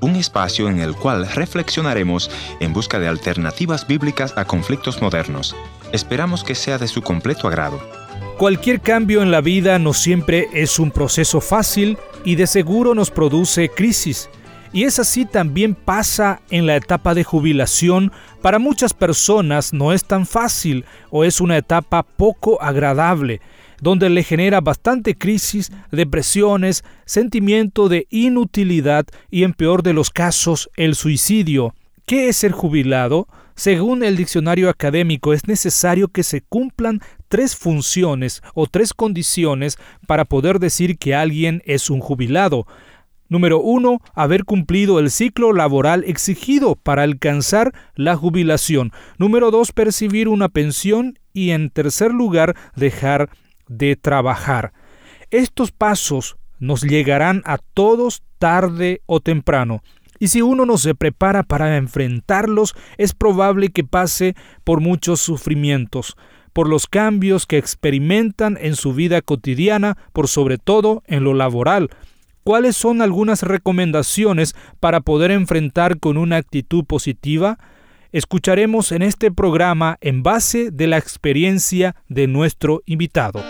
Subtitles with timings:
[0.00, 2.28] Un espacio en el cual reflexionaremos
[2.58, 5.54] en busca de alternativas bíblicas a conflictos modernos.
[5.92, 7.80] Esperamos que sea de su completo agrado.
[8.36, 13.12] Cualquier cambio en la vida no siempre es un proceso fácil y de seguro nos
[13.12, 14.28] produce crisis.
[14.72, 18.10] Y es así también pasa en la etapa de jubilación.
[18.42, 23.40] Para muchas personas no es tan fácil o es una etapa poco agradable,
[23.80, 30.70] donde le genera bastante crisis, depresiones, sentimiento de inutilidad y en peor de los casos
[30.76, 31.74] el suicidio.
[32.06, 33.28] ¿Qué es ser jubilado?
[33.56, 40.26] Según el diccionario académico, es necesario que se cumplan tres funciones o tres condiciones para
[40.26, 42.66] poder decir que alguien es un jubilado.
[43.28, 48.92] Número uno, haber cumplido el ciclo laboral exigido para alcanzar la jubilación.
[49.18, 51.18] Número dos, percibir una pensión.
[51.32, 53.30] Y en tercer lugar, dejar
[53.68, 54.72] de trabajar.
[55.30, 59.82] Estos pasos nos llegarán a todos tarde o temprano.
[60.18, 66.16] Y si uno no se prepara para enfrentarlos, es probable que pase por muchos sufrimientos,
[66.52, 71.90] por los cambios que experimentan en su vida cotidiana, por sobre todo en lo laboral.
[72.44, 77.58] ¿Cuáles son algunas recomendaciones para poder enfrentar con una actitud positiva?
[78.16, 83.44] Escucharemos en este programa en base de la experiencia de nuestro invitado.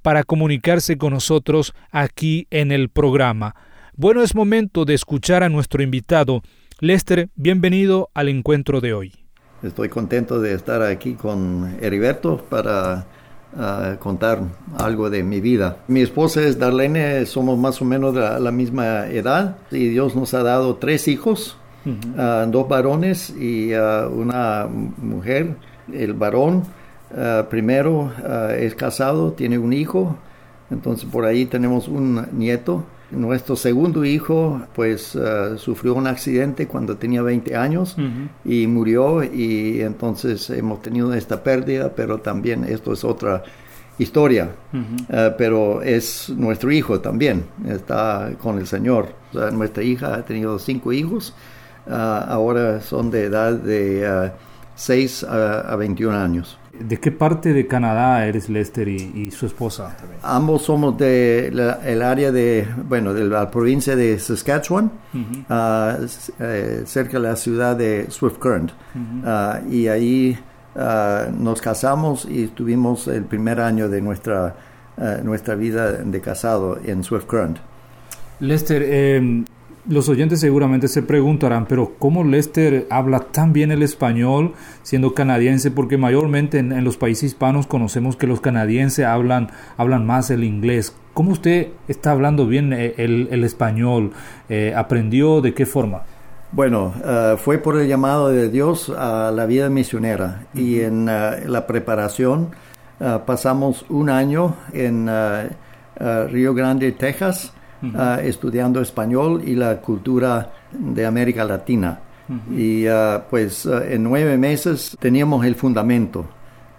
[0.00, 3.54] para comunicarse con nosotros aquí en el programa.
[3.96, 6.42] Bueno, es momento de escuchar a nuestro invitado.
[6.78, 9.12] Lester, bienvenido al encuentro de hoy.
[9.62, 13.06] Estoy contento de estar aquí con Heriberto para
[13.56, 14.40] ah, contar
[14.78, 15.78] algo de mi vida.
[15.88, 20.34] Mi esposa es Darlene, somos más o menos de la, misma edad y Dios nos
[20.34, 21.56] ha dado tres hijos,
[22.16, 25.56] ah, dos varones y ah, una mujer.
[25.92, 26.64] El varón
[27.16, 28.12] Ah, primero
[28.56, 30.16] es casado, tiene un hijo,
[30.70, 32.84] entonces por ahí tenemos un nieto.
[33.10, 37.96] Nuestro segundo hijo pues ah, sufrió un accidente cuando tenía 20 años
[38.44, 43.42] y murió y entonces hemos tenido esta pérdida, pero también esto es otra
[43.98, 44.52] historia,
[45.36, 49.08] pero es nuestro hijo también, está con el Señor.
[49.52, 51.34] nuestra hija ha tenido cinco hijos,
[51.88, 54.30] ahora son de edad de
[54.76, 56.59] 6 a 21 años.
[56.80, 59.96] ¿De qué parte de Canadá eres Lester y, su esposa?
[60.22, 67.28] Ambos somos del el área de, bueno, de la provincia de Saskatchewan, eh, cerca de
[67.28, 68.72] la ciudad de Swift Current.
[69.24, 70.38] Ah, y ahí
[70.74, 74.56] ah, nos casamos y tuvimos el primer año de nuestra,
[75.22, 77.58] nuestra vida de casado en Swift Current.
[78.40, 79.44] Lester, eh,
[79.88, 84.52] los oyentes seguramente se preguntarán, pero ¿cómo Lester habla tan bien el español
[84.82, 85.70] siendo canadiense?
[85.70, 90.94] Porque mayormente en, los países hispanos conocemos que los canadienses hablan, hablan más el inglés.
[91.14, 94.12] ¿Cómo usted está hablando bien eh, el, español?
[94.48, 96.02] Eh, ¿Aprendió de qué forma?
[96.52, 101.66] Bueno, eh, fue por el llamado de Dios a la vida misionera y en la
[101.66, 102.50] preparación
[103.24, 105.08] pasamos un año en
[106.28, 107.54] Río Grande, Texas
[107.94, 112.00] Ah, estudiando español y la cultura de América Latina.
[112.54, 116.26] Y ah, pues ah, en nueve meses teníamos el fundamento,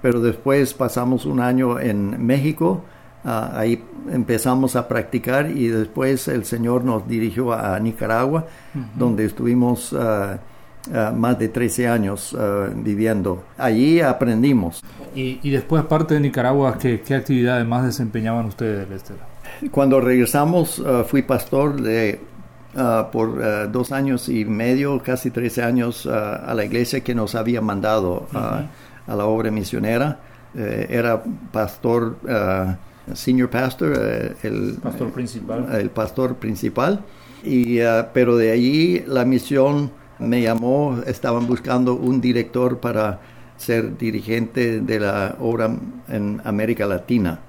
[0.02, 2.84] pero después pasamos un año en México,
[3.24, 8.46] ahí empezamos a practicar y después el Señor nos dirigió a, Nicaragua,
[8.96, 9.96] donde estuvimos...
[11.16, 12.36] más de 13 años
[12.78, 13.44] viviendo.
[13.56, 14.84] Allí aprendimos.
[15.14, 19.18] Y, después, aparte de Nicaragua, ¿qué, qué actividades más desempeñaban ustedes, Lester?
[19.72, 22.20] Cuando regresamos, uh, fui pastor de,
[22.76, 27.36] uh, por uh, dos años y medio, casi 13 años, a la iglesia que nos
[27.36, 30.20] había mandado a la obra misionera.
[30.56, 32.18] Eh, era pastor,
[33.14, 35.68] senior pastor, eh, el pastor principal.
[35.74, 37.00] el pastor principal.
[37.44, 37.80] Y,
[38.14, 43.20] pero de allí la misión me llamó, estaban buscando un director para
[43.62, 45.70] ser dirigente de la obra
[46.10, 47.40] en América Latina.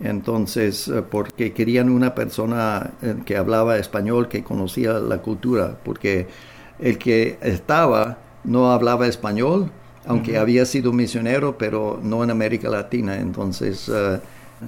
[0.00, 6.26] Entonces, eh, porque querían una persona eh, que hablaba español, que conocía la cultura, porque
[6.78, 9.70] el que estaba no hablaba español,
[10.06, 13.16] aunque había sido misionero, pero no en América Latina.
[13.16, 14.20] Entonces, eh,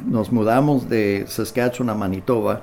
[0.07, 2.63] nos mudamos de Saskatchewan a Manitoba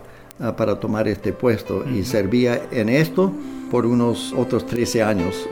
[0.58, 3.32] para tomar este puesto y servía en esto
[3.70, 5.48] por unos otros 13 años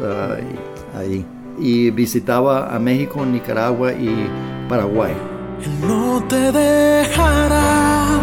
[0.95, 1.23] ahí
[1.59, 4.29] y visitaba a México, Nicaragua y
[4.67, 5.13] Paraguay.
[5.63, 8.19] Él no te dejará,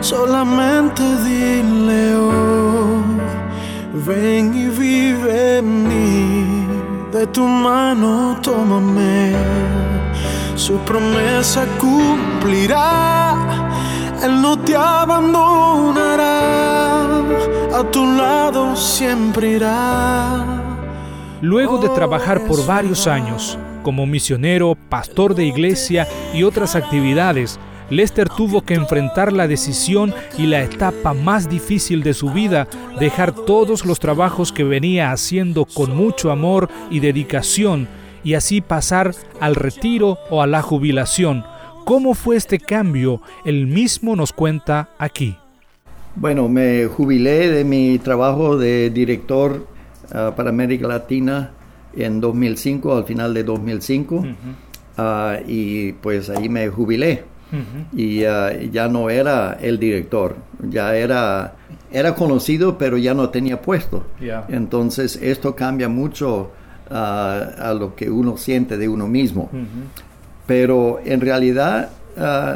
[0.00, 2.14] solamente dile
[4.06, 6.66] ven y vive en mí,
[7.12, 9.32] de tu mano tómame,
[10.56, 13.36] su promesa cumplirá,
[14.22, 16.30] Él no te abandonará,
[17.72, 20.63] a tu lado siempre irá
[21.44, 27.60] Luego de trabajar por varios años como misionero, pastor de iglesia y otras actividades,
[27.90, 32.66] Lester tuvo que enfrentar la decisión y la etapa más difícil de su vida,
[32.98, 37.88] dejar todos los trabajos que venía haciendo con mucho amor y dedicación
[38.24, 41.44] y así pasar al retiro o a la jubilación.
[41.84, 43.20] ¿Cómo fue este cambio?
[43.44, 45.36] Él mismo nos cuenta aquí.
[46.16, 49.73] Bueno, me jubilé de mi trabajo de director
[50.12, 51.50] Ah, para América Latina
[51.96, 54.24] en 2005, al final de 2005,
[54.98, 57.24] ah, y pues ahí me jubilé.
[57.96, 60.34] Y ah, ya no era el director,
[60.68, 61.54] ya era,
[61.92, 64.04] era conocido, pero ya no tenía puesto.
[64.48, 66.50] Entonces esto cambia mucho
[66.90, 69.50] a lo que uno siente de uno mismo.
[70.46, 71.90] Pero en realidad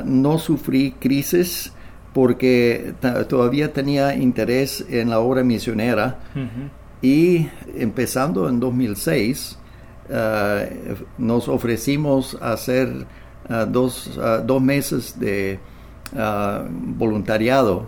[0.04, 1.72] no sufrí crisis
[2.12, 2.94] porque
[3.28, 6.18] todavía tenía interés en la obra misionera
[7.02, 9.58] y empezando en 2006,
[10.10, 12.88] eh, nos ofrecimos hacer
[13.50, 15.60] uh, dos, uh, dos, meses de
[16.96, 17.86] voluntariado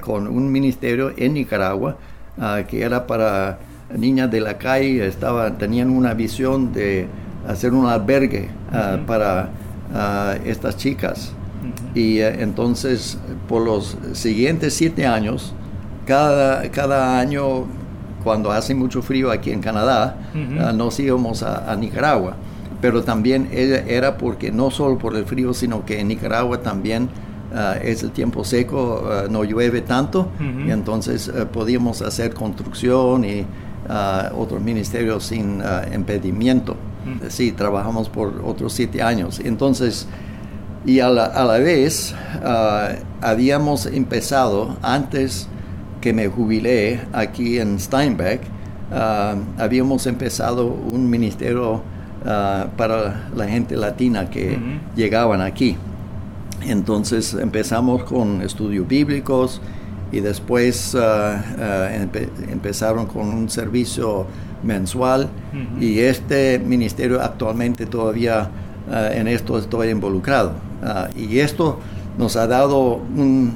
[0.00, 1.98] con un ministerio en Nicaragua
[2.68, 3.58] que era para
[3.94, 7.06] niñas de la calle, estaba, tenían una visión de
[7.46, 8.48] hacer un albergue
[9.06, 9.50] para
[10.46, 11.34] estas chicas.
[11.94, 15.52] Y entonces, por los siguientes siete años,
[16.06, 17.66] cada, cada año
[18.22, 20.16] cuando hace mucho frío aquí en Canadá,
[20.60, 22.36] ah, nos íbamos a, Nicaragua.
[22.80, 27.10] Pero también era porque no solo por el frío, sino que en Nicaragua también
[27.54, 30.28] ah, es el tiempo seco, ah, no llueve tanto,
[30.66, 33.44] y entonces podíamos hacer construcción y
[34.36, 35.62] otros ministerios sin
[35.94, 36.76] impedimento.
[37.28, 39.40] Sí, trabajamos por otros siete años.
[39.42, 40.06] Entonces,
[40.84, 42.14] y a la, a la vez
[43.20, 45.48] habíamos empezado antes
[46.00, 48.40] que me jubilé aquí en Steinbeck,
[48.92, 51.82] ah, habíamos empezado un ministerio
[52.24, 54.58] ah, para la gente latina que
[54.96, 55.76] llegaban aquí.
[56.66, 59.60] Entonces empezamos con estudios bíblicos
[60.12, 61.42] y después ah,
[62.50, 64.26] empezaron con un servicio
[64.62, 65.28] mensual
[65.80, 68.50] y este ministerio actualmente todavía
[68.90, 70.52] en esto estoy involucrado.
[71.16, 71.78] y esto
[72.18, 73.54] nos ha dado un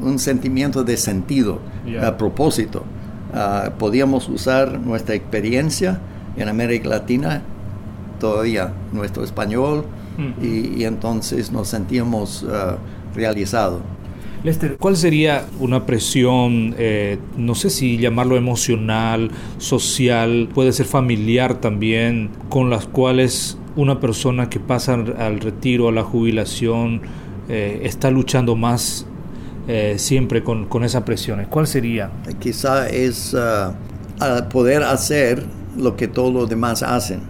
[0.00, 1.60] un sentimiento de sentido,
[2.02, 2.84] a propósito.
[3.32, 6.00] Ah, podíamos usar nuestra experiencia
[6.36, 7.42] en América Latina,
[8.20, 9.84] todavía nuestro español,
[10.16, 10.78] mm.
[10.78, 12.76] y, entonces nos sentíamos uh,
[13.14, 13.80] realizados.
[14.44, 21.60] Lester, ¿cuál sería una presión, eh, no sé si llamarlo emocional, social, puede ser familiar
[21.60, 27.02] también, con las cuales una persona que pasa al retiro, a la jubilación,
[27.48, 29.06] eh, está luchando más
[29.68, 31.48] eh, siempre con, con esas presiones?
[31.48, 32.10] ¿Cuál sería?
[32.38, 35.42] Quizá es uh, poder hacer
[35.76, 37.20] lo que todos los demás hacen.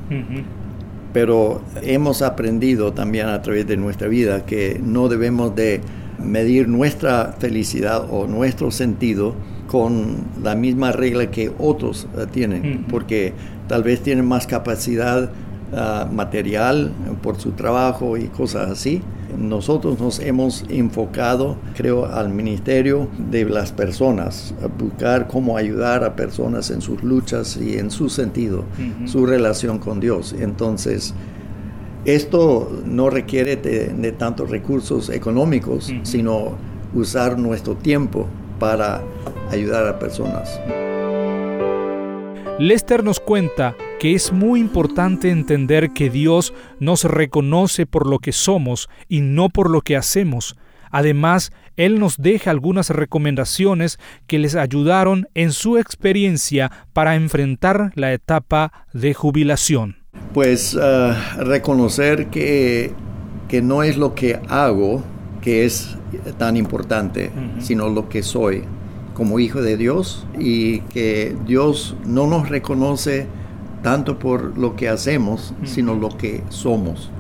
[1.13, 5.81] Pero hemos aprendido también a través de nuestra vida que no debemos de
[6.19, 9.35] medir nuestra felicidad o nuestro sentido
[9.67, 13.33] con la misma regla que otros uh, tienen, porque
[13.67, 15.31] tal vez tienen más capacidad
[15.73, 19.03] uh, material por su trabajo y cosas así,
[19.37, 26.17] nosotros nos hemos enfocado, creo, al ministerio de las personas, a buscar cómo ayudar a
[26.17, 28.65] personas en sus luchas y en su sentido,
[29.07, 30.35] su relación con Dios.
[30.39, 31.15] Entonces,
[32.05, 36.57] esto no requiere de, tantos recursos económicos, sino
[36.95, 38.27] usar nuestro tiempo
[38.59, 39.03] para
[39.51, 40.61] ayudar a personas.
[42.59, 48.33] Lester nos cuenta que es muy importante entender que Dios nos reconoce por lo que
[48.33, 50.57] somos y no por lo que hacemos.
[50.91, 58.13] Además, Él nos deja algunas recomendaciones que les ayudaron en su experiencia para enfrentar la
[58.13, 59.97] etapa de jubilación.
[60.33, 62.93] Pues ah, reconocer que,
[63.49, 65.03] que no es lo que hago
[65.41, 65.97] que es
[66.39, 68.65] tan importante, sino lo que soy
[69.15, 73.29] como hijo de Dios y que Dios no nos reconoce
[73.83, 77.11] tanto por lo que hacemos, sino lo que somos.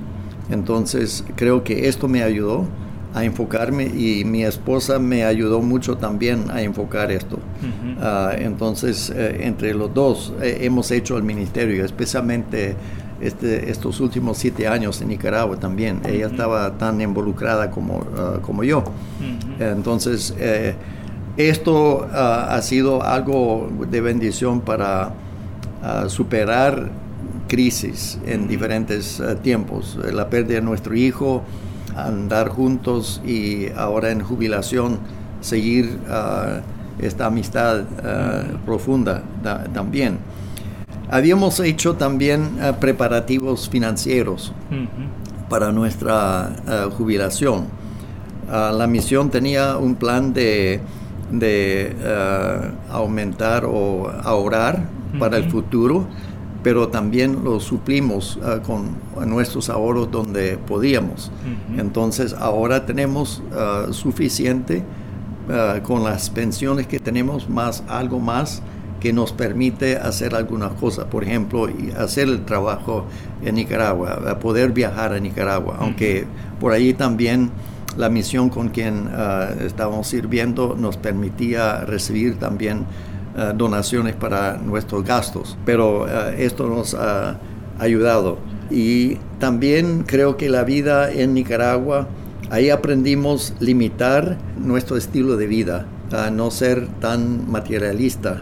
[0.50, 2.66] Entonces creo que esto me ayudó
[3.14, 7.38] a enfocarme y mi esposa me ayudó mucho también a enfocar esto.
[8.00, 12.76] Ah, entonces, eh, entre los dos eh, hemos hecho el ministerio, especialmente
[13.20, 16.00] este, estos últimos siete años en Nicaragua también.
[16.06, 18.84] Ella estaba tan involucrada como, ah, como yo.
[19.58, 20.74] Entonces, eh,
[21.38, 25.14] esto ah, ha sido algo de bendición para
[26.08, 26.90] superar
[27.48, 29.98] crisis en diferentes tiempos.
[30.12, 31.42] La pérdida de nuestro hijo,
[31.96, 34.98] andar juntos y ahora en jubilación
[35.40, 36.60] seguir ah,
[36.98, 39.22] esta amistad ah, profunda
[39.72, 40.18] también.
[41.08, 44.52] Habíamos hecho también ah, preparativos financieros
[45.48, 47.66] para nuestra jubilación.
[48.50, 50.80] la misión tenía un plan de,
[51.30, 51.94] de
[52.90, 56.06] aumentar o ahorrar para el futuro
[56.66, 61.30] pero también lo suplimos ah, con nuestros ahorros donde podíamos.
[61.78, 64.82] Entonces ahora tenemos ah, suficiente
[65.48, 68.64] ah, con las pensiones que tenemos más algo más
[68.98, 73.04] que nos permite hacer algunas cosas, por ejemplo, hacer el trabajo
[73.44, 76.24] en Nicaragua, poder viajar a Nicaragua, aunque
[76.58, 77.52] por ahí también
[77.96, 79.08] la misión con quien
[79.64, 82.86] estábamos sirviendo nos permitía recibir también
[83.38, 87.38] eh, donaciones para nuestros gastos, pero eh, esto nos ha
[87.78, 88.38] ayudado.
[88.70, 92.08] Y también creo que la vida en Nicaragua,
[92.48, 98.40] ahí aprendimos limitar nuestro estilo de vida, a no ser tan materialista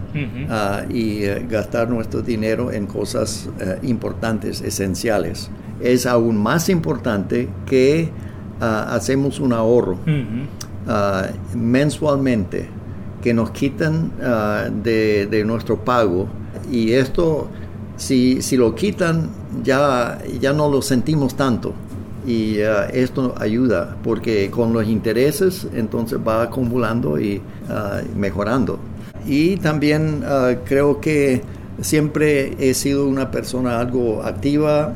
[0.90, 3.48] y eh, gastar nuestro dinero en cosas
[3.82, 5.50] importantes, esenciales.
[5.80, 8.10] Es aún más importante que
[8.60, 9.98] hacemos un ahorro
[11.52, 12.68] mensualmente
[13.24, 16.28] que nos quitan ah, de, nuestro pago.
[16.70, 17.48] Y esto
[17.96, 19.30] si, si, lo quitan
[19.64, 21.72] ya, ya no lo sentimos tanto.
[22.26, 27.40] Y ah, esto ayuda porque con los intereses entonces va acumulando y
[27.70, 28.78] ah, mejorando.
[29.26, 30.22] Y también
[30.66, 31.40] creo que
[31.80, 34.92] siempre he sido una persona algo activa.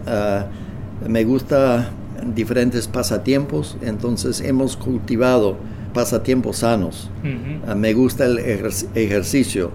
[1.08, 1.88] Me gusta
[2.34, 3.78] diferentes pasatiempos.
[3.80, 5.56] Entonces hemos cultivado
[5.98, 7.10] pasatiempos sanos.
[7.66, 9.72] Ah, me gusta el ejercicio.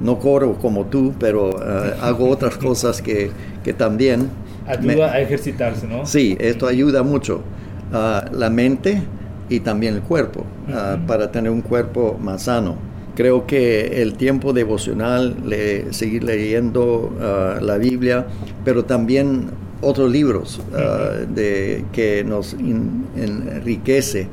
[0.00, 3.30] No corro como tú, pero ah, hago otras cosas que,
[3.62, 4.28] que también...
[4.66, 6.04] Ayuda a ejercitarse, ¿no?
[6.04, 7.42] Sí, esto ayuda mucho
[7.92, 9.02] a la mente
[9.48, 12.74] y también el cuerpo, ah, para tener un cuerpo más sano.
[13.14, 17.14] Creo que el tiempo devocional, le, seguir leyendo
[17.60, 18.26] la Biblia,
[18.64, 19.50] pero también
[19.80, 20.60] otros libros
[21.34, 24.26] de, que nos enriquece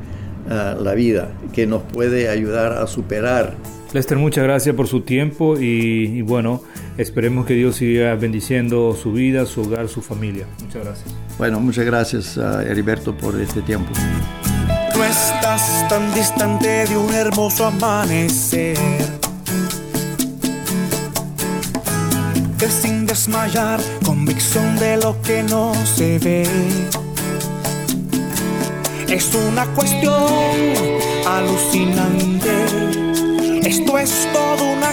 [0.47, 3.55] la vida, que nos puede ayudar a superar.
[3.93, 6.61] Lester, muchas gracias por su tiempo y, bueno,
[6.97, 10.45] esperemos que Dios siga bendiciendo su vida, su hogar, su familia.
[10.61, 11.15] Muchas gracias.
[11.39, 13.91] Bueno, muchas gracias a Heriberto por este tiempo.
[14.95, 18.77] No estás tan distante de un hermoso amanecer.
[22.59, 26.43] Que sin desmayar, convicción de lo que no se ve
[29.11, 30.23] es una cuestión
[31.25, 32.58] alucinante.
[33.69, 34.89] Esto es todo una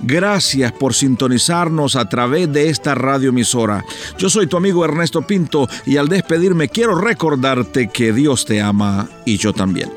[0.00, 3.84] Gracias por sintonizarnos a través de esta radioemisora.
[4.18, 9.08] Yo soy tu amigo Ernesto Pinto y al despedirme quiero recordarte que Dios te ama
[9.24, 9.90] y yo también.